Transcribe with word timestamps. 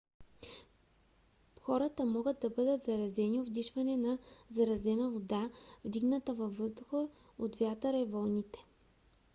хората 1.61 2.05
могат 2.05 2.39
да 2.39 2.49
бъдат 2.49 2.83
заразени 2.83 3.39
от 3.39 3.47
вдишване 3.47 3.97
на 3.97 4.17
заразена 4.49 5.09
вода 5.09 5.49
вдигната 5.85 6.33
във 6.33 6.57
въздуха 6.57 7.07
от 7.37 7.55
вятъра 7.55 7.97
и 7.97 8.05
вълните 8.05 8.59